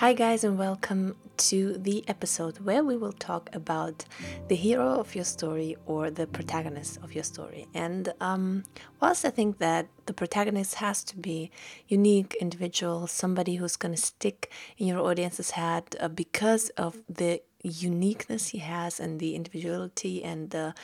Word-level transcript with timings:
Hi, 0.00 0.12
guys, 0.12 0.44
and 0.44 0.58
welcome 0.58 1.16
to 1.38 1.78
the 1.78 2.04
episode 2.06 2.58
where 2.58 2.84
we 2.84 2.98
will 2.98 3.14
talk 3.14 3.48
about 3.54 4.04
the 4.48 4.54
hero 4.54 5.00
of 5.00 5.14
your 5.14 5.24
story 5.24 5.74
or 5.86 6.10
the 6.10 6.26
protagonist 6.26 6.98
of 7.02 7.14
your 7.14 7.24
story. 7.24 7.66
And 7.72 8.12
um, 8.20 8.64
whilst 9.00 9.24
I 9.24 9.30
think 9.30 9.56
that 9.56 9.86
the 10.04 10.12
protagonist 10.12 10.74
has 10.74 11.02
to 11.04 11.16
be 11.16 11.50
unique, 11.88 12.36
individual, 12.42 13.06
somebody 13.06 13.54
who's 13.54 13.76
going 13.76 13.94
to 13.94 14.00
stick 14.00 14.52
in 14.76 14.86
your 14.86 15.00
audience's 15.00 15.52
head 15.52 15.96
uh, 15.98 16.08
because 16.08 16.68
of 16.76 16.98
the 17.08 17.40
uniqueness 17.62 18.48
he 18.48 18.58
has 18.58 19.00
and 19.00 19.18
the 19.18 19.34
individuality 19.34 20.22
and 20.22 20.50
the 20.50 20.74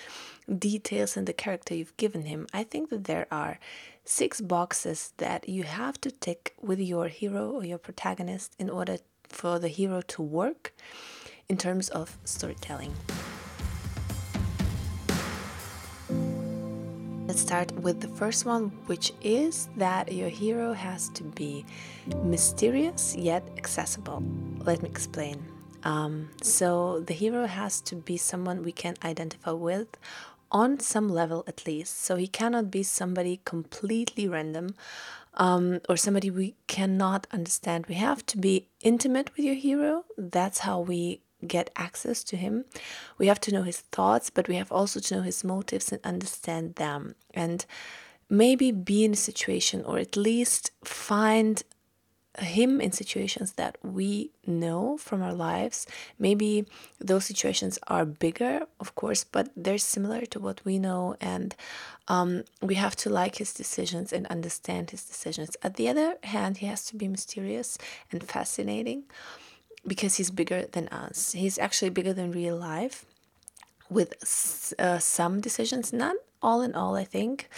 details 0.59 1.19
and 1.19 1.27
the 1.27 1.35
character 1.35 1.75
you've 1.75 1.97
given 1.99 2.25
him, 2.25 2.47
I 2.55 2.65
think 2.65 2.89
that 2.89 3.05
there 3.05 3.27
are 3.31 3.59
six 4.05 4.41
boxes 4.41 5.13
that 5.19 5.49
you 5.49 5.63
have 5.63 6.01
to 6.01 6.11
tick 6.11 6.55
with 6.61 6.81
your 6.81 7.09
hero 7.09 7.51
or 7.51 7.65
your 7.65 7.79
protagonist 7.79 8.55
in 8.59 8.69
order 8.69 8.99
for 9.29 9.59
the 9.59 9.69
hero 9.69 10.03
to 10.03 10.23
work 10.23 10.75
in 11.49 11.57
terms 11.57 11.89
of 11.91 12.19
storytelling. 12.25 12.95
Let's 17.27 17.41
start 17.41 17.73
with 17.73 18.01
the 18.01 18.09
first 18.09 18.45
one, 18.45 18.65
which 18.87 19.13
is 19.23 19.69
that 19.77 20.13
your 20.13 20.29
hero 20.29 20.75
has 20.75 21.09
to 21.11 21.25
be 21.25 21.65
mysterious 22.23 23.17
yet 23.17 23.49
accessible. 23.57 24.23
Let 24.59 24.83
me 24.83 24.89
explain. 24.91 25.43
Um, 25.85 26.29
so, 26.43 27.01
the 27.01 27.15
hero 27.15 27.47
has 27.47 27.81
to 27.83 27.97
be 27.97 28.17
someone 28.17 28.63
we 28.63 28.71
can 28.71 28.97
identify 29.03 29.53
with 29.53 29.89
on 30.53 30.79
some 30.79 31.09
level 31.09 31.43
at 31.49 31.67
least. 31.67 32.05
So, 32.05 32.15
he 32.15 32.29
cannot 32.29 32.71
be 32.71 32.85
somebody 32.85 33.41
completely 33.45 34.29
random 34.29 34.75
um, 35.35 35.81
or 35.89 35.97
somebody 35.97 36.31
we 36.31 36.55
cannot 36.67 37.27
understand. 37.33 37.87
We 37.87 37.97
have 37.97 38.25
to 38.27 38.39
be 38.39 38.69
intimate 38.81 39.31
with 39.37 39.45
your 39.45 39.55
hero. 39.55 40.05
That's 40.17 40.61
how 40.61 40.81
we 40.81 41.21
get 41.47 41.71
access 41.75 42.23
to 42.25 42.37
him. 42.37 42.65
We 43.19 43.27
have 43.27 43.41
to 43.41 43.53
know 43.53 43.63
his 43.63 43.81
thoughts, 43.81 44.31
but 44.31 44.49
we 44.49 44.57
have 44.57 44.71
also 44.71 45.01
to 45.01 45.17
know 45.17 45.23
his 45.23 45.43
motives 45.43 45.91
and 45.91 46.01
understand 46.05 46.77
them. 46.77 47.17
And 47.35 47.67
maybe 48.29 48.73
be 48.73 49.05
in 49.05 49.13
a 49.13 49.17
situation 49.17 49.85
or 49.85 49.99
at 49.99 50.17
least 50.17 50.71
find 50.85 51.63
him 52.39 52.81
in 52.81 52.93
situations 52.93 53.53
that 53.53 53.77
we 53.83 54.31
know 54.47 54.97
from 54.97 55.23
our 55.23 55.35
lives. 55.35 55.87
Maybe 56.19 56.67
those 56.99 57.27
situations 57.27 57.79
are 57.89 58.05
bigger, 58.05 58.63
of 58.81 58.95
course, 58.95 59.25
but 59.25 59.51
they're 59.57 59.79
similar 59.79 60.23
to 60.27 60.41
what 60.41 60.65
we 60.65 60.79
know, 60.79 61.17
and 61.21 61.55
um, 62.09 62.45
we 62.61 62.77
have 62.77 62.97
to 62.97 63.11
like 63.11 63.37
his 63.37 63.53
decisions 63.53 64.13
and 64.13 64.27
understand 64.29 64.91
his 64.91 65.05
decisions. 65.05 65.57
At 65.63 65.75
the 65.75 65.89
other 65.89 66.17
hand, 66.25 66.59
he 66.59 66.67
has 66.67 66.85
to 66.87 66.97
be 66.97 67.07
mysterious 67.09 67.77
and 68.11 68.23
fascinating 68.25 69.05
because 69.87 70.17
he's 70.17 70.31
bigger 70.31 70.65
than 70.73 70.89
us. 70.89 71.33
He's 71.33 71.59
actually 71.59 71.91
bigger 71.91 72.13
than 72.13 72.33
real 72.33 72.57
life 72.57 73.05
with 73.91 74.73
uh, 74.79 74.99
some 74.99 75.41
decisions, 75.41 75.93
not 75.93 76.17
all 76.43 76.63
in 76.63 76.75
all, 76.75 76.97
I 76.97 77.05
think. 77.05 77.49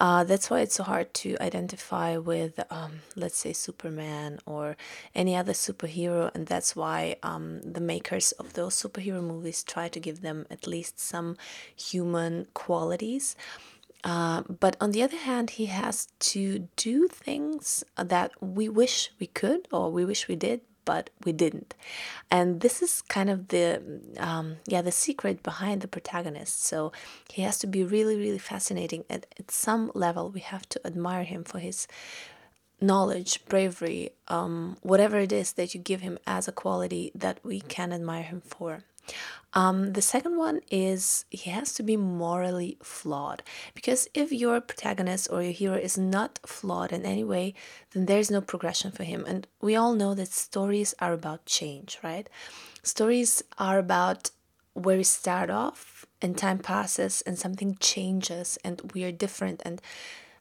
Uh, 0.00 0.24
that's 0.24 0.48
why 0.48 0.60
it's 0.60 0.76
so 0.76 0.82
hard 0.82 1.12
to 1.12 1.36
identify 1.42 2.16
with, 2.16 2.58
um, 2.70 3.02
let's 3.16 3.36
say, 3.36 3.52
Superman 3.52 4.38
or 4.46 4.78
any 5.14 5.36
other 5.36 5.52
superhero, 5.52 6.34
and 6.34 6.46
that's 6.46 6.74
why 6.74 7.16
um, 7.22 7.60
the 7.60 7.82
makers 7.82 8.32
of 8.32 8.54
those 8.54 8.74
superhero 8.74 9.22
movies 9.22 9.62
try 9.62 9.88
to 9.88 10.00
give 10.00 10.22
them 10.22 10.46
at 10.50 10.66
least 10.66 10.98
some 10.98 11.36
human 11.76 12.46
qualities. 12.54 13.36
Uh, 14.02 14.40
but 14.42 14.74
on 14.80 14.92
the 14.92 15.02
other 15.02 15.18
hand, 15.18 15.50
he 15.50 15.66
has 15.66 16.08
to 16.18 16.66
do 16.76 17.06
things 17.06 17.84
that 17.96 18.32
we 18.40 18.70
wish 18.70 19.10
we 19.20 19.26
could 19.26 19.68
or 19.70 19.92
we 19.92 20.06
wish 20.06 20.28
we 20.28 20.36
did, 20.36 20.62
but 20.84 21.10
we 21.24 21.32
didn't. 21.32 21.74
And 22.30 22.60
this 22.60 22.82
is 22.82 23.02
kind 23.02 23.30
of 23.30 23.48
the 23.48 23.82
um, 24.18 24.56
yeah 24.66 24.82
the 24.82 24.92
secret 24.92 25.42
behind 25.42 25.80
the 25.80 25.88
protagonist. 25.88 26.64
So 26.64 26.92
he 27.32 27.42
has 27.42 27.58
to 27.58 27.66
be 27.66 27.84
really 27.84 28.16
really 28.16 28.38
fascinating. 28.38 29.04
At 29.10 29.26
at 29.38 29.50
some 29.50 29.90
level, 29.94 30.30
we 30.30 30.40
have 30.40 30.68
to 30.70 30.86
admire 30.86 31.24
him 31.24 31.44
for 31.44 31.58
his 31.58 31.86
knowledge, 32.80 33.44
bravery, 33.46 34.10
um, 34.28 34.76
whatever 34.82 35.18
it 35.18 35.32
is 35.32 35.52
that 35.52 35.74
you 35.74 35.80
give 35.80 36.00
him 36.00 36.18
as 36.26 36.48
a 36.48 36.52
quality 36.52 37.12
that 37.14 37.38
we 37.44 37.60
can 37.60 37.92
admire 37.92 38.22
him 38.22 38.40
for. 38.40 38.84
Um, 39.52 39.94
the 39.94 40.02
second 40.02 40.36
one 40.36 40.60
is 40.70 41.24
he 41.30 41.50
has 41.50 41.72
to 41.74 41.82
be 41.82 41.96
morally 41.96 42.78
flawed 42.82 43.42
because 43.74 44.08
if 44.14 44.30
your 44.30 44.60
protagonist 44.60 45.28
or 45.30 45.42
your 45.42 45.52
hero 45.52 45.76
is 45.76 45.98
not 45.98 46.38
flawed 46.46 46.92
in 46.92 47.04
any 47.04 47.24
way, 47.24 47.54
then 47.92 48.06
there's 48.06 48.30
no 48.30 48.40
progression 48.40 48.92
for 48.92 49.02
him. 49.02 49.24
And 49.26 49.48
we 49.60 49.74
all 49.74 49.94
know 49.94 50.14
that 50.14 50.28
stories 50.28 50.94
are 51.00 51.12
about 51.12 51.46
change, 51.46 51.98
right? 52.02 52.28
Stories 52.84 53.42
are 53.58 53.78
about 53.78 54.30
where 54.74 54.96
we 54.96 55.02
start 55.02 55.50
off 55.50 56.06
and 56.22 56.38
time 56.38 56.58
passes 56.58 57.22
and 57.22 57.38
something 57.38 57.76
changes 57.80 58.56
and 58.64 58.92
we 58.94 59.04
are 59.04 59.12
different 59.12 59.62
and 59.64 59.82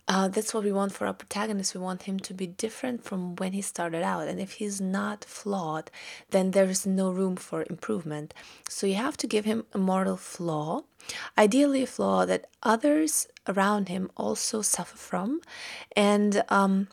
uh, 0.10 0.28
that's 0.28 0.56
what 0.56 0.64
we 0.64 0.72
want 0.72 0.92
for 0.92 1.06
our 1.06 1.14
protagonist. 1.14 1.76
We 1.76 1.82
want 1.82 2.04
him 2.04 2.20
to 2.22 2.34
be 2.34 2.48
different 2.48 3.04
from 3.04 3.36
when 3.36 3.54
he 3.54 3.62
started 3.62 4.02
out. 4.02 4.28
And 4.28 4.40
if 4.40 4.54
he's 4.54 4.82
not 4.82 5.24
flawed, 5.24 5.92
then 6.32 6.52
there 6.52 6.66
is 6.66 6.86
no 6.88 7.12
room 7.12 7.36
for 7.36 7.64
improvement. 7.70 8.34
So 8.68 8.88
you 8.88 8.96
have 8.96 9.18
to 9.18 9.28
give 9.28 9.46
him 9.46 9.66
a 9.72 9.78
moral 9.78 10.18
flaw, 10.18 10.82
ideally, 11.38 11.84
a 11.84 11.88
flaw 11.88 12.26
that 12.26 12.48
others 12.64 13.28
around 13.48 13.88
him 13.88 14.10
also 14.18 14.64
suffer 14.64 14.98
from. 14.98 15.42
And, 15.96 16.44
um, 16.50 16.88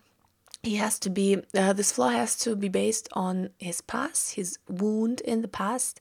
he 0.63 0.77
has 0.77 0.99
to 0.99 1.11
be 1.11 1.43
uh, 1.57 1.73
this 1.75 1.93
flaw 1.93 2.09
has 2.09 2.35
to 2.37 2.57
be 2.57 2.69
based 2.69 3.09
on 3.13 3.51
his 3.59 3.81
past 3.81 4.35
his 4.35 4.59
wound 4.69 5.21
in 5.21 5.41
the 5.41 5.49
past 5.49 6.01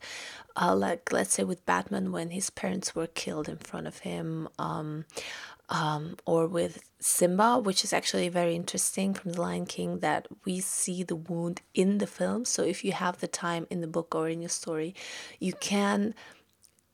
uh, 0.60 0.76
like 0.76 1.12
let's 1.12 1.36
say 1.36 1.44
with 1.44 1.64
batman 1.68 2.12
when 2.12 2.32
his 2.32 2.50
parents 2.50 2.96
were 2.96 3.06
killed 3.06 3.48
in 3.48 3.58
front 3.58 3.86
of 3.86 4.00
him 4.00 4.50
um, 4.58 5.06
um, 5.70 6.18
or 6.26 6.48
with 6.48 6.84
Simba, 7.00 7.60
which 7.60 7.84
is 7.84 7.94
actually 7.94 8.30
very 8.30 8.56
interesting 8.56 9.14
from 9.14 9.34
The 9.34 9.42
Lion 9.42 9.66
King 9.66 10.00
that 10.00 10.28
we 10.46 10.60
see 10.60 11.04
the 11.04 11.16
wound 11.16 11.62
in 11.74 11.98
the 12.00 12.08
film. 12.08 12.46
So 12.46 12.64
if 12.64 12.84
you 12.84 12.92
have 12.92 13.20
the 13.20 13.28
time 13.28 13.68
in 13.70 13.82
the 13.82 13.88
book 13.88 14.14
or 14.16 14.30
in 14.30 14.42
your 14.42 14.50
story, 14.50 14.96
you 15.40 15.54
can 15.54 16.14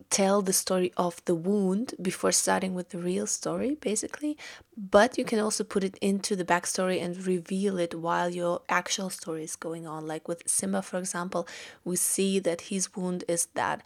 tell 0.09 0.41
the 0.41 0.53
story 0.53 0.91
of 0.97 1.23
the 1.25 1.33
wound 1.33 1.95
before 2.01 2.33
starting 2.33 2.75
with 2.75 2.89
the 2.89 2.97
real 2.97 3.25
story, 3.25 3.75
basically. 3.75 4.37
But 4.75 5.17
you 5.17 5.23
can 5.23 5.39
also 5.39 5.63
put 5.63 5.83
it 5.83 5.97
into 6.01 6.35
the 6.35 6.45
backstory 6.45 7.01
and 7.01 7.25
reveal 7.25 7.79
it 7.79 7.95
while 7.95 8.29
your 8.29 8.61
actual 8.67 9.09
story 9.09 9.43
is 9.43 9.55
going 9.55 9.87
on. 9.87 10.05
Like 10.05 10.27
with 10.27 10.43
Simba, 10.45 10.81
for 10.81 10.97
example, 10.97 11.47
we 11.85 11.95
see 11.95 12.39
that 12.39 12.61
his 12.61 12.93
wound 12.95 13.23
is 13.27 13.47
that 13.55 13.81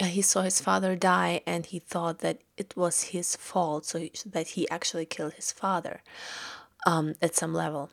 he 0.00 0.22
saw 0.22 0.42
his 0.42 0.60
father 0.60 0.96
die 0.96 1.42
and 1.46 1.66
he 1.66 1.78
thought 1.78 2.18
that 2.20 2.40
it 2.56 2.76
was 2.76 3.04
his 3.04 3.36
fault, 3.36 3.86
so 3.86 4.08
that 4.26 4.48
he 4.48 4.68
actually 4.68 5.06
killed 5.06 5.34
his 5.34 5.52
father 5.52 6.02
um, 6.86 7.14
at 7.22 7.34
some 7.34 7.54
level. 7.54 7.90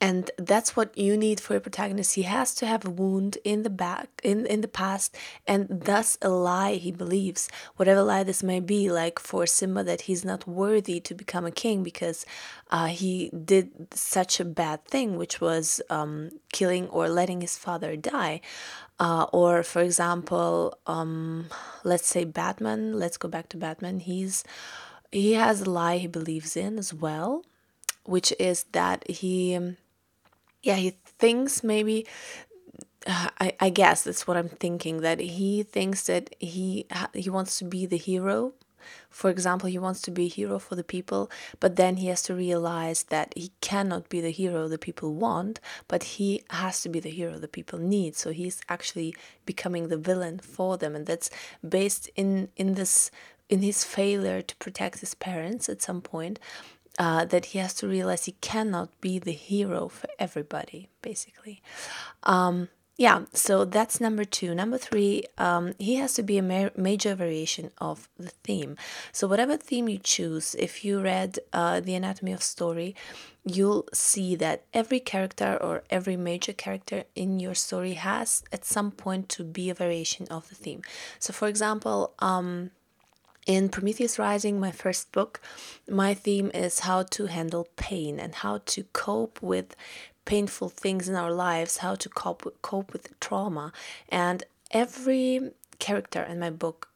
And 0.00 0.30
that's 0.38 0.76
what 0.76 0.96
you 0.96 1.16
need 1.16 1.40
for 1.40 1.56
a 1.56 1.60
protagonist. 1.60 2.14
He 2.14 2.22
has 2.22 2.54
to 2.56 2.66
have 2.66 2.84
a 2.84 2.90
wound 2.90 3.38
in 3.42 3.64
the 3.64 3.70
back, 3.70 4.08
in, 4.22 4.46
in 4.46 4.60
the 4.60 4.68
past, 4.68 5.16
and 5.46 5.66
thus 5.68 6.16
a 6.22 6.28
lie 6.28 6.74
he 6.74 6.92
believes, 6.92 7.48
whatever 7.76 8.02
lie 8.02 8.22
this 8.22 8.42
may 8.42 8.60
be. 8.60 8.90
Like 8.90 9.18
for 9.18 9.44
Simba, 9.44 9.82
that 9.82 10.02
he's 10.02 10.24
not 10.24 10.46
worthy 10.46 11.00
to 11.00 11.14
become 11.14 11.44
a 11.44 11.50
king 11.50 11.82
because 11.82 12.24
uh, 12.70 12.86
he 12.86 13.30
did 13.30 13.92
such 13.92 14.38
a 14.38 14.44
bad 14.44 14.84
thing, 14.84 15.16
which 15.16 15.40
was 15.40 15.80
um, 15.90 16.30
killing 16.52 16.86
or 16.88 17.08
letting 17.08 17.40
his 17.40 17.58
father 17.58 17.96
die. 17.96 18.40
Uh, 19.00 19.26
or 19.32 19.64
for 19.64 19.82
example, 19.82 20.78
um, 20.86 21.46
let's 21.82 22.06
say 22.06 22.24
Batman. 22.24 22.98
Let's 22.98 23.16
go 23.16 23.28
back 23.28 23.48
to 23.48 23.56
Batman. 23.56 23.98
He's 24.00 24.44
he 25.10 25.32
has 25.34 25.62
a 25.62 25.70
lie 25.70 25.98
he 25.98 26.06
believes 26.06 26.56
in 26.56 26.78
as 26.78 26.92
well, 26.92 27.44
which 28.04 28.32
is 28.38 28.64
that 28.72 29.08
he, 29.08 29.58
yeah, 30.62 30.76
he 30.76 30.90
thinks 31.18 31.62
maybe. 31.62 32.06
Uh, 33.06 33.28
I, 33.40 33.52
I 33.60 33.70
guess 33.70 34.02
that's 34.02 34.26
what 34.26 34.36
I'm 34.36 34.48
thinking 34.48 35.00
that 35.02 35.20
he 35.20 35.62
thinks 35.62 36.06
that 36.08 36.34
he 36.40 36.86
he 37.14 37.30
wants 37.30 37.58
to 37.60 37.64
be 37.64 37.86
the 37.86 37.96
hero 37.96 38.54
for 39.10 39.30
example, 39.30 39.68
he 39.68 39.78
wants 39.78 40.00
to 40.02 40.10
be 40.10 40.26
a 40.26 40.28
hero 40.28 40.58
for 40.58 40.74
the 40.74 40.84
people, 40.84 41.30
but 41.60 41.76
then 41.76 41.96
he 41.96 42.08
has 42.08 42.22
to 42.22 42.34
realize 42.34 43.04
that 43.04 43.32
he 43.36 43.52
cannot 43.60 44.08
be 44.08 44.20
the 44.20 44.30
hero 44.30 44.68
the 44.68 44.78
people 44.78 45.14
want, 45.14 45.60
but 45.88 46.02
he 46.04 46.42
has 46.50 46.82
to 46.82 46.88
be 46.88 47.00
the 47.00 47.10
hero 47.10 47.38
the 47.38 47.48
people 47.48 47.78
need. 47.78 48.16
So 48.16 48.30
he's 48.30 48.60
actually 48.68 49.14
becoming 49.44 49.88
the 49.88 49.96
villain 49.96 50.38
for 50.38 50.76
them, 50.76 50.94
and 50.94 51.06
that's 51.06 51.30
based 51.66 52.08
in 52.16 52.48
in 52.56 52.74
this 52.74 53.10
in 53.48 53.62
his 53.62 53.82
failure 53.82 54.42
to 54.42 54.56
protect 54.56 55.00
his 55.00 55.14
parents 55.14 55.68
at 55.70 55.80
some 55.80 56.02
point 56.02 56.38
uh, 56.98 57.24
that 57.26 57.46
he 57.46 57.58
has 57.58 57.74
to 57.74 57.88
realize 57.88 58.24
he 58.24 58.32
cannot 58.40 59.00
be 59.00 59.18
the 59.18 59.32
hero 59.32 59.88
for 59.88 60.08
everybody, 60.18 60.88
basically. 61.00 61.62
Um, 62.24 62.68
yeah, 62.98 63.26
so 63.32 63.64
that's 63.64 64.00
number 64.00 64.24
two. 64.24 64.56
Number 64.56 64.76
three, 64.76 65.22
um, 65.38 65.74
he 65.78 65.94
has 65.94 66.14
to 66.14 66.22
be 66.24 66.36
a 66.36 66.42
ma- 66.42 66.70
major 66.76 67.14
variation 67.14 67.70
of 67.78 68.08
the 68.18 68.30
theme. 68.42 68.76
So, 69.12 69.28
whatever 69.28 69.56
theme 69.56 69.88
you 69.88 69.98
choose, 69.98 70.56
if 70.58 70.84
you 70.84 71.00
read 71.00 71.38
uh, 71.52 71.78
The 71.78 71.94
Anatomy 71.94 72.32
of 72.32 72.42
Story, 72.42 72.96
you'll 73.44 73.86
see 73.92 74.34
that 74.34 74.64
every 74.74 74.98
character 74.98 75.56
or 75.60 75.84
every 75.90 76.16
major 76.16 76.52
character 76.52 77.04
in 77.14 77.38
your 77.38 77.54
story 77.54 77.92
has 77.94 78.42
at 78.52 78.64
some 78.64 78.90
point 78.90 79.28
to 79.28 79.44
be 79.44 79.70
a 79.70 79.74
variation 79.74 80.26
of 80.28 80.48
the 80.48 80.56
theme. 80.56 80.82
So, 81.20 81.32
for 81.32 81.46
example, 81.46 82.14
um, 82.18 82.72
in 83.48 83.70
Prometheus 83.70 84.18
Rising, 84.18 84.60
my 84.60 84.70
first 84.70 85.10
book, 85.10 85.40
my 85.88 86.12
theme 86.12 86.50
is 86.52 86.80
how 86.80 87.02
to 87.04 87.26
handle 87.26 87.66
pain 87.76 88.20
and 88.20 88.34
how 88.34 88.58
to 88.66 88.84
cope 88.92 89.40
with 89.40 89.74
painful 90.26 90.68
things 90.68 91.08
in 91.08 91.14
our 91.14 91.32
lives, 91.32 91.78
how 91.78 91.94
to 91.94 92.10
cope 92.10 92.54
cope 92.60 92.92
with 92.92 93.18
trauma. 93.20 93.72
And 94.10 94.44
every 94.70 95.52
character 95.78 96.22
in 96.22 96.38
my 96.38 96.50
book 96.50 96.90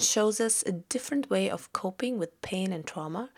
shows 0.00 0.40
us 0.40 0.64
a 0.66 0.72
different 0.72 1.30
way 1.30 1.48
of 1.48 1.72
coping 1.72 2.18
with 2.18 2.42
pain 2.42 2.72
and 2.72 2.84
trauma, 2.84 3.30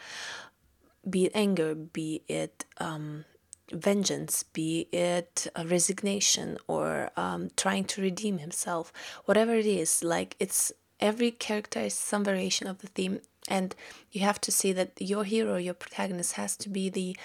be 1.09 1.27
it 1.27 1.33
anger, 1.35 1.75
be 1.75 2.23
it 2.29 2.65
um, 2.79 3.27
vengeance, 3.71 4.43
be 4.43 4.89
it 4.91 5.49
resignation 5.67 6.57
or 6.67 7.11
um, 7.17 7.51
trying 7.57 7.85
to 7.85 8.01
redeem 8.01 8.39
himself, 8.39 8.91
whatever 9.27 9.55
it 9.55 9.67
is. 9.67 10.03
Like 10.03 10.35
it's 10.39 10.73
every 11.03 11.31
character 11.31 11.81
is 11.81 11.95
some 11.95 12.25
variation 12.25 12.67
of 12.67 12.79
the 12.79 12.87
theme 12.87 13.21
and 13.49 13.75
you 14.13 14.21
have 14.21 14.41
to 14.41 14.53
see 14.53 14.73
that 14.73 14.93
your 14.99 15.25
hero 15.25 15.57
your 15.57 15.75
protagonist 15.75 16.35
has 16.35 16.57
to 16.57 16.69
be 16.69 16.89
the 16.89 17.17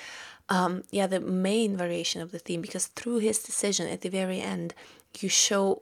um, 0.49 0.83
yeah 0.91 1.07
the 1.07 1.19
main 1.19 1.77
variation 1.77 2.21
of 2.21 2.31
the 2.31 2.39
theme 2.39 2.61
because 2.61 2.87
through 2.87 3.19
his 3.19 3.39
decision 3.39 3.87
at 3.87 4.01
the 4.01 4.09
very 4.09 4.41
end 4.41 4.73
you 5.21 5.29
show 5.29 5.81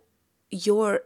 your 0.52 1.02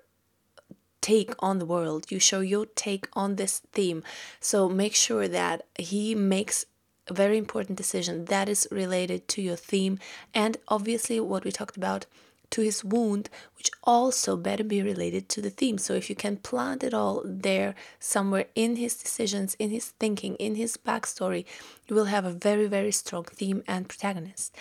take 1.01 1.33
on 1.39 1.59
the 1.59 1.65
world. 1.65 2.05
You 2.09 2.19
show 2.19 2.41
your 2.41 2.65
take 2.65 3.07
on 3.13 3.35
this 3.35 3.59
theme. 3.71 4.03
So 4.39 4.69
make 4.69 4.95
sure 4.95 5.27
that 5.27 5.65
he 5.77 6.15
makes 6.15 6.65
a 7.07 7.13
very 7.13 7.37
important 7.37 7.77
decision 7.77 8.25
that 8.25 8.49
is 8.49 8.67
related 8.71 9.27
to 9.29 9.41
your 9.41 9.55
theme. 9.55 9.99
And 10.33 10.57
obviously 10.67 11.19
what 11.19 11.43
we 11.43 11.51
talked 11.51 11.77
about 11.77 12.05
to 12.51 12.61
his 12.61 12.83
wound, 12.83 13.29
which 13.57 13.69
also 13.83 14.35
better 14.35 14.63
be 14.63 14.81
related 14.81 15.29
to 15.29 15.41
the 15.41 15.49
theme. 15.49 15.77
So 15.77 15.93
if 15.93 16.09
you 16.09 16.15
can 16.15 16.37
plant 16.37 16.83
it 16.83 16.93
all 16.93 17.21
there 17.25 17.75
somewhere 17.99 18.45
in 18.55 18.75
his 18.75 18.95
decisions, 18.95 19.55
in 19.59 19.69
his 19.69 19.87
thinking, 19.99 20.35
in 20.35 20.55
his 20.55 20.77
backstory, 20.77 21.45
you 21.87 21.95
will 21.95 22.05
have 22.05 22.25
a 22.25 22.31
very, 22.31 22.67
very 22.67 22.91
strong 22.91 23.23
theme 23.25 23.63
and 23.67 23.87
protagonist. 23.87 24.55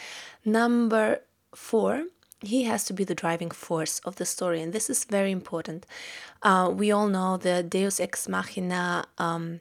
Number 0.45 1.21
four, 1.55 2.05
he 2.41 2.65
has 2.65 2.85
to 2.85 2.93
be 2.93 3.05
the 3.05 3.15
driving 3.15 3.51
force 3.51 3.99
of 4.01 4.17
the 4.17 4.25
story, 4.25 4.63
and 4.63 4.73
this 4.73 4.89
is 4.89 5.05
very 5.05 5.33
important. 5.33 5.87
Uh, 6.43 6.71
we 6.73 6.93
all 6.93 7.09
know 7.09 7.37
the 7.37 7.63
Deus 7.63 7.99
ex 7.99 8.29
machina. 8.29 9.07
Um, 9.19 9.61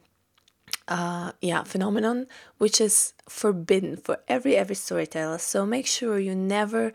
uh, 0.86 1.32
yeah, 1.40 1.62
phenomenon, 1.64 2.26
which 2.58 2.80
is 2.80 3.12
forbidden 3.28 3.96
for 3.96 4.20
every 4.26 4.56
every 4.56 4.74
storyteller. 4.74 5.38
So 5.38 5.66
make 5.66 5.86
sure 5.86 6.18
you 6.18 6.34
never 6.34 6.92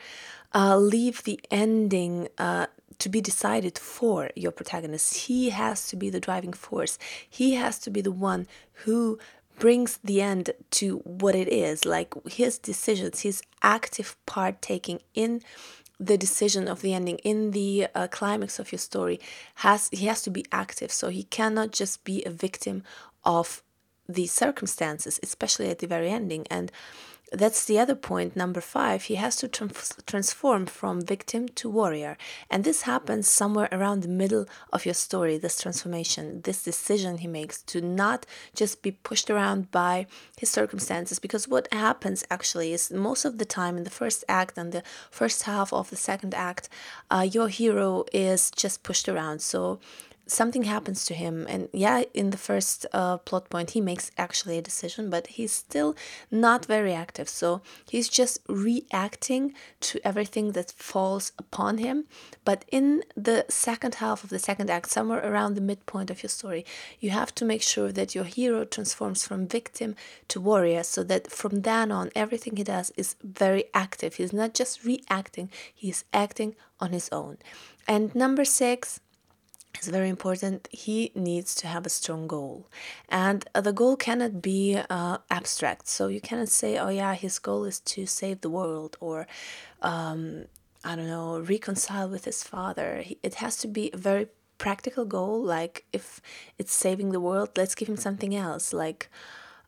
uh, 0.54 0.78
leave 0.78 1.24
the 1.24 1.40
ending 1.50 2.28
uh, 2.38 2.68
to 3.00 3.10
be 3.10 3.22
decided 3.22 3.78
for 3.78 4.30
your 4.36 4.52
protagonist. 4.52 5.16
He 5.28 5.50
has 5.50 5.88
to 5.88 5.96
be 5.96 6.10
the 6.10 6.20
driving 6.20 6.54
force. 6.54 6.98
He 7.30 7.56
has 7.56 7.80
to 7.80 7.90
be 7.90 8.02
the 8.02 8.12
one 8.12 8.48
who 8.86 9.20
brings 9.60 9.98
the 10.04 10.22
end 10.22 10.52
to 10.72 10.98
what 11.00 11.36
it 11.36 11.48
is. 11.48 11.86
Like 11.86 12.14
his 12.28 12.58
decisions, 12.58 13.22
his 13.22 13.42
active 13.62 14.16
part 14.26 14.62
taking 14.62 15.02
in 15.14 15.42
the 16.00 16.18
decision 16.18 16.68
of 16.68 16.82
the 16.82 16.94
ending 16.94 17.18
in 17.20 17.52
the 17.52 17.88
uh, 17.96 18.08
climax 18.08 18.60
of 18.60 18.72
your 18.72 18.80
story 18.80 19.20
has 19.56 19.90
he 19.92 20.08
has 20.08 20.22
to 20.24 20.30
be 20.30 20.46
active 20.52 20.92
so 20.92 21.10
he 21.10 21.24
cannot 21.24 21.72
just 21.72 22.04
be 22.04 22.24
a 22.26 22.30
victim 22.30 22.84
of 23.24 23.62
the 24.10 24.26
circumstances 24.28 25.20
especially 25.24 25.70
at 25.70 25.80
the 25.80 25.88
very 25.88 26.10
ending 26.10 26.46
and 26.50 26.72
that's 27.34 27.66
the 27.66 27.80
other 27.80 27.96
point, 27.96 28.36
number 28.36 28.62
five. 28.62 29.04
He 29.04 29.16
has 29.16 29.36
to 29.38 29.48
trans- 29.48 29.96
transform 30.06 30.66
from 30.68 31.02
victim 31.02 31.48
to 31.50 31.70
warrior. 31.70 32.18
And 32.50 32.64
this 32.64 32.84
happens 32.84 33.28
somewhere 33.28 33.70
around 33.72 34.02
the 34.02 34.08
middle 34.08 34.46
of 34.72 34.86
your 34.86 34.94
story, 34.94 35.38
this 35.38 35.60
transformation, 35.60 36.42
this 36.44 36.64
decision 36.64 37.18
he 37.18 37.28
makes 37.28 37.62
to 37.64 37.82
not 37.82 38.26
just 38.56 38.82
be 38.82 38.92
pushed 38.92 39.30
around 39.30 39.72
by 39.72 40.06
his 40.38 40.50
circumstances. 40.50 41.20
Because 41.20 41.48
what 41.48 41.68
happens 41.74 42.24
actually 42.30 42.74
is 42.74 42.92
most 42.92 43.26
of 43.26 43.38
the 43.40 43.46
time 43.46 43.78
in 43.78 43.84
the 43.84 43.90
first 43.90 44.24
act 44.30 44.58
and 44.58 44.72
the 44.72 44.84
first 45.10 45.44
half 45.44 45.74
of 45.74 45.90
the 45.90 45.96
second 45.96 46.34
act, 46.34 46.70
uh, 47.10 47.28
your 47.30 47.48
hero 47.48 48.06
is 48.14 48.52
just 48.52 48.84
pushed 48.84 49.10
around. 49.10 49.42
So 49.42 49.80
something 50.25 50.64
happens 50.64 51.06
to 51.06 51.14
him 51.14 51.46
and 51.50 51.68
yeah 51.74 52.04
in 52.14 52.30
the 52.30 52.38
first 52.38 52.86
uh, 52.94 53.18
plot 53.18 53.50
point 53.50 53.72
he 53.72 53.81
makes 53.81 54.10
actually 54.18 54.58
a 54.58 54.62
decision 54.62 55.10
but 55.10 55.28
he's 55.28 55.52
still 55.52 55.96
not 56.31 56.66
very 56.66 56.94
active. 56.94 57.28
So 57.28 57.62
he's 57.90 58.10
just 58.10 58.40
reacting 58.48 59.54
to 59.81 60.00
everything 60.08 60.54
that 60.54 60.72
falls 60.72 61.31
upon 61.38 61.78
him. 61.80 62.06
But 62.46 62.66
in 62.72 63.04
the 63.16 63.46
second 63.50 63.96
half 63.96 64.24
of 64.24 64.30
the 64.30 64.40
second 64.40 64.70
act 64.70 64.90
somewhere 64.90 65.20
around 65.20 65.56
the 65.56 65.62
midpoint 65.62 66.10
of 66.10 66.24
your 66.24 66.30
story 66.30 66.66
you 67.00 67.10
have 67.10 67.36
to 67.36 67.46
make 67.46 67.62
sure 67.62 67.92
that 67.92 68.16
your 68.16 68.24
hero 68.24 68.64
transforms 68.66 69.25
from 69.28 69.48
victim 69.48 69.96
to 70.30 70.40
warrior 70.40 70.84
so 70.84 71.04
that 71.04 71.31
from 71.31 71.62
then 71.62 71.92
on 71.92 72.10
everything 72.16 72.56
he 72.56 72.64
does 72.64 72.92
is 72.96 73.16
very 73.22 73.66
active. 73.74 74.16
He's 74.16 74.34
not 74.34 74.54
just 74.54 74.84
reacting 74.84 75.50
he's 75.74 76.06
acting 76.14 76.56
on 76.80 76.92
his 76.92 77.10
own. 77.12 77.38
And 77.88 78.14
number 78.16 78.46
six 78.46 79.00
is 79.81 79.88
very 79.88 80.10
important. 80.10 80.68
He 80.72 81.12
needs 81.16 81.56
to 81.56 81.68
have 81.68 81.86
a 81.86 81.90
strong 81.90 82.28
goal, 82.28 82.68
and 83.10 83.46
uh, 83.56 83.62
the 83.62 83.74
goal 83.74 83.96
cannot 83.96 84.42
be 84.42 84.80
uh, 84.90 85.18
abstract. 85.30 85.88
So 85.88 86.08
you 86.08 86.22
cannot 86.22 86.50
say, 86.50 86.78
"Oh 86.78 86.90
yeah, 86.90 87.14
his 87.16 87.40
goal 87.40 87.66
is 87.66 87.80
to 87.81 88.06
save 88.06 88.42
the 88.42 88.50
world," 88.50 88.98
or 89.00 89.28
um, 89.81 90.46
I 90.84 90.96
don't 90.96 91.08
know, 91.08 91.40
reconcile 91.40 92.10
with 92.10 92.25
his 92.25 92.44
father. 92.44 93.04
It 93.24 93.36
has 93.36 93.58
to 93.58 93.68
be 93.68 93.90
a 93.94 93.98
very 93.98 94.28
practical 94.58 95.06
goal. 95.06 95.42
Like 95.42 95.86
if 95.94 96.22
it's 96.58 96.74
saving 96.74 97.12
the 97.12 97.20
world, 97.20 97.50
let's 97.58 97.75
give 97.75 97.90
him 97.90 97.98
something 97.98 98.36
else, 98.36 98.74
like 98.74 99.10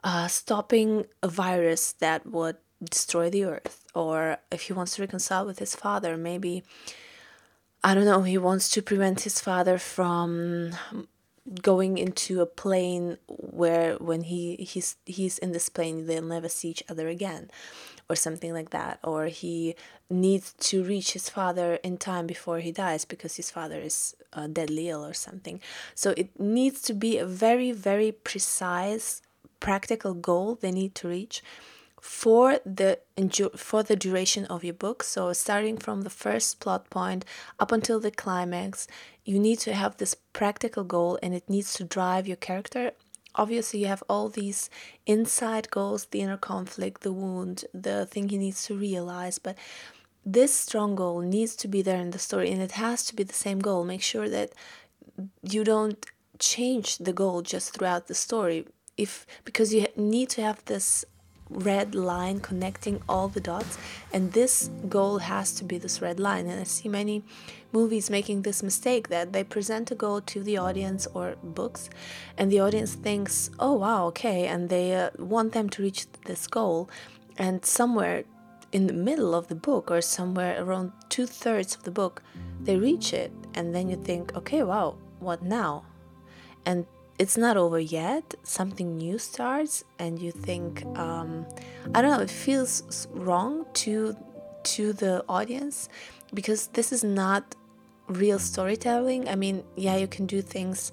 uh, 0.04 0.28
stopping 0.28 1.06
a 1.24 1.28
virus 1.28 1.94
that 1.94 2.26
would 2.26 2.58
destroy 2.84 3.30
the 3.30 3.46
earth. 3.46 3.86
Or 3.94 4.38
if 4.52 4.64
he 4.64 4.74
wants 4.74 4.96
to 4.96 5.02
reconcile 5.02 5.46
with 5.46 5.60
his 5.60 5.76
father, 5.76 6.18
maybe 6.18 6.64
I 7.86 7.94
don't 7.94 8.06
know, 8.06 8.24
he 8.24 8.40
wants 8.40 8.72
to 8.72 8.82
prevent 8.82 9.22
his 9.22 9.40
father 9.40 9.78
from 9.78 10.72
going 11.62 12.00
into 12.00 12.42
a 12.42 12.48
plane 12.48 13.20
where 13.28 13.94
when 13.98 14.22
he 14.24 14.56
he's 14.56 14.98
he's 15.06 15.38
in 15.38 15.52
this 15.52 15.70
plane 15.70 16.08
they'll 16.08 16.24
never 16.24 16.50
see 16.50 16.70
each 16.70 16.84
other 16.90 17.08
again 17.08 17.52
or 18.10 18.16
something 18.16 18.54
like 18.54 18.72
that. 18.72 18.98
Or 19.04 19.28
he 19.28 19.76
needs 20.10 20.54
to 20.62 20.84
reach 20.84 21.14
his 21.14 21.30
father 21.30 21.76
in 21.84 21.98
time 21.98 22.26
before 22.26 22.58
he 22.58 22.72
dies 22.72 23.06
because 23.06 23.36
his 23.36 23.52
father 23.52 23.80
is 23.80 24.16
uh, 24.34 24.48
deadly 24.48 24.90
ill 24.90 25.06
or 25.06 25.14
something. 25.14 25.62
So 25.94 26.16
it 26.18 26.40
needs 26.40 26.82
to 26.88 26.94
be 26.96 27.20
a 27.20 27.26
very 27.28 27.72
very 27.72 28.12
precise 28.12 29.22
practical 29.60 30.16
goal 30.16 30.56
they 30.56 30.72
need 30.72 30.96
to 30.96 31.08
reach 31.08 31.44
for 32.06 32.60
the 32.64 33.00
for 33.58 33.82
the 33.82 33.96
duration 33.96 34.46
of 34.46 34.64
your 34.64 34.76
book. 34.76 35.02
So 35.02 35.34
starting 35.34 35.76
from 35.78 36.04
the 36.04 36.12
first 36.12 36.60
plot 36.60 36.88
point 36.92 37.26
up 37.60 37.72
until 37.72 38.00
the 38.00 38.12
climax 38.12 38.88
you 39.26 39.40
need 39.40 39.58
to 39.66 39.74
have 39.74 39.98
this 39.98 40.16
practical 40.32 40.84
goal 40.84 41.18
and 41.24 41.34
it 41.34 41.50
needs 41.50 41.74
to 41.74 41.84
drive 41.84 42.28
your 42.28 42.38
character. 42.38 42.92
Obviously 43.34 43.80
you 43.80 43.88
have 43.88 44.04
all 44.08 44.30
these 44.30 44.70
inside 45.08 45.72
goals 45.72 46.06
the 46.06 46.22
inner 46.22 46.38
conflict 46.38 47.02
the 47.02 47.12
wound 47.12 47.66
the 47.74 48.06
thing 48.06 48.30
he 48.30 48.38
needs 48.38 48.64
to 48.68 48.78
realize 48.78 49.40
but 49.40 49.58
this 50.24 50.54
strong 50.54 50.94
goal 50.96 51.22
needs 51.22 51.56
to 51.56 51.68
be 51.68 51.82
there 51.82 52.00
in 52.00 52.12
the 52.12 52.20
story 52.20 52.52
and 52.52 52.62
it 52.62 52.74
has 52.74 53.04
to 53.06 53.16
be 53.16 53.24
the 53.24 53.42
same 53.46 53.60
goal. 53.60 53.84
Make 53.84 54.04
sure 54.04 54.30
that 54.30 54.52
you 55.42 55.64
don't 55.64 56.06
change 56.38 57.00
the 57.00 57.14
goal 57.14 57.42
just 57.42 57.74
throughout 57.74 58.06
the 58.08 58.16
story. 58.16 58.68
If 58.96 59.26
because 59.44 59.74
you 59.74 59.88
need 59.98 60.30
to 60.30 60.42
have 60.44 60.64
this 60.66 61.04
red 61.50 61.94
line 61.94 62.40
connecting 62.40 63.02
all 63.08 63.28
the 63.28 63.40
dots. 63.40 63.78
And 64.12 64.34
this 64.34 64.70
goal 64.90 65.20
has 65.20 65.54
to 65.56 65.64
be 65.64 65.78
this 65.78 66.02
red 66.02 66.20
line. 66.20 66.48
And 66.48 66.60
i 66.60 66.64
see 66.64 66.90
many 66.90 67.24
movies 67.72 68.10
making 68.10 68.42
this 68.42 68.64
mistake 68.64 69.10
that 69.10 69.34
they 69.34 69.44
present 69.44 69.92
a 69.92 69.96
goal 69.96 70.22
to 70.22 70.42
the 70.42 70.58
audience 70.58 71.08
or 71.14 71.36
books 71.44 71.90
and 72.38 72.50
the 72.50 72.60
audience 72.60 72.94
thinks 72.96 73.50
oh 73.60 73.74
wow 73.74 74.06
okay. 74.08 74.48
And 74.48 74.70
they 74.70 74.96
uh, 74.96 75.10
want 75.18 75.54
them 75.54 75.70
to 75.70 75.82
reach 75.82 76.08
this 76.26 76.48
goal. 76.48 76.90
And 77.38 77.66
somewhere 77.66 78.24
in 78.72 78.88
the 78.88 78.94
middle 78.94 79.36
of 79.36 79.48
the 79.48 79.56
book 79.56 79.92
or 79.92 80.02
somewhere 80.02 80.62
around 80.62 80.92
two-thirds 81.10 81.76
of 81.76 81.84
the 81.84 81.92
book 81.92 82.22
they 82.62 82.78
reach 82.78 83.14
it. 83.14 83.32
And 83.54 83.74
then 83.76 83.90
you 83.90 83.98
think 83.98 84.36
okay 84.36 84.64
wow 84.64 84.98
what 85.20 85.44
now? 85.44 85.84
And 86.66 86.86
it's 87.18 87.38
not 87.38 87.58
over 87.58 87.80
yet. 87.80 88.36
Something 88.44 88.98
new 88.98 89.18
starts 89.18 89.84
and 90.00 90.20
you 90.20 90.32
think 90.32 90.86
um, 90.98 91.46
i 91.94 92.02
don't 92.02 92.12
know 92.12 92.20
it 92.20 92.30
feels 92.30 93.08
wrong 93.12 93.66
to 93.74 94.16
to 94.64 94.94
the 94.94 95.24
audience 95.30 95.90
because 96.34 96.68
this 96.68 96.92
is 96.92 97.04
not 97.04 97.56
real 98.08 98.40
storytelling. 98.40 99.28
I 99.30 99.36
mean 99.36 99.64
yeah 99.76 99.96
you 99.96 100.08
can 100.08 100.26
do 100.26 100.42
things 100.42 100.92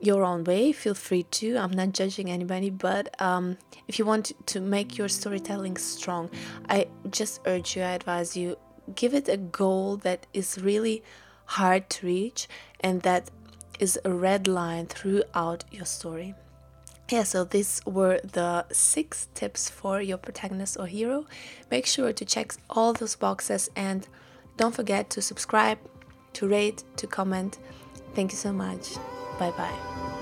your 0.00 0.24
own 0.24 0.42
way. 0.42 0.72
Feel 0.72 0.94
free 0.94 1.22
to. 1.38 1.56
I'm 1.56 1.70
not 1.70 1.92
judging 1.92 2.30
anybody 2.30 2.70
but 2.70 3.20
um, 3.20 3.56
if 3.86 3.98
you 3.98 4.04
want 4.04 4.32
to 4.46 4.60
make 4.60 4.98
your 4.98 5.08
storytelling 5.08 5.76
strong 5.76 6.30
i 6.68 6.86
just 7.10 7.40
urge 7.46 7.76
you 7.76 7.82
i 7.82 7.92
advise 7.92 8.36
you 8.36 8.56
give 8.94 9.14
it 9.14 9.28
a 9.28 9.36
goal 9.36 9.96
that 9.98 10.26
is 10.32 10.58
really 10.60 11.02
hard 11.46 11.88
to 11.90 12.06
reach 12.06 12.48
and 12.80 13.02
that 13.02 13.30
is 13.80 13.98
a 14.04 14.12
red 14.12 14.46
line 14.46 14.86
throughout 14.86 15.64
your 15.70 15.84
story. 15.84 16.34
Yeah, 17.10 17.24
so 17.24 17.44
these 17.44 17.82
were 17.84 18.20
the 18.22 18.64
six 18.72 19.28
tips 19.34 19.68
for 19.68 20.00
your 20.00 20.16
protagonist 20.16 20.78
or 20.78 20.86
hero. 20.86 21.26
Make 21.70 21.86
sure 21.86 22.12
to 22.12 22.24
check 22.24 22.54
all 22.70 22.92
those 22.92 23.16
boxes 23.16 23.68
and 23.76 24.06
don't 24.56 24.74
forget 24.74 25.10
to 25.10 25.22
subscribe, 25.22 25.78
to 26.34 26.48
rate, 26.48 26.84
to 26.96 27.06
comment. 27.06 27.58
Thank 28.14 28.32
you 28.32 28.38
so 28.38 28.52
much. 28.52 28.94
Bye 29.38 29.50
bye. 29.50 30.21